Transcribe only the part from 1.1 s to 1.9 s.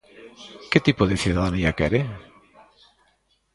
cidadanía